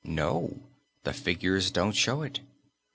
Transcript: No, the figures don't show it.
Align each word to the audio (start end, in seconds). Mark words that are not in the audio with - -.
No, 0.03 0.57
the 1.03 1.13
figures 1.13 1.69
don't 1.69 1.91
show 1.91 2.23
it. 2.23 2.39